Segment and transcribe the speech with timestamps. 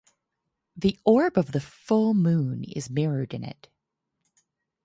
[0.75, 3.69] The orb of the full moon is mirrored in it.